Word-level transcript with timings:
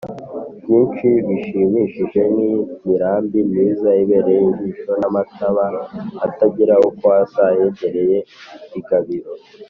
byinshi 0.63 1.07
bishimishije 1.27 2.21
nk’imirambi 2.31 3.39
myiza 3.49 3.89
ibereye 4.03 4.41
ijisho 4.51 4.91
n’amataba 5.01 5.65
atagira 6.25 6.75
uko 6.89 7.05
asa 7.21 7.43
ahegereye 7.51 8.17
i 8.77 8.79
gabiro 8.89 9.31